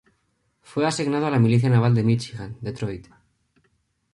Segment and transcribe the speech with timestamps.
[0.63, 3.05] Fue asignado a la Milicia Naval de Míchigan, Detroit.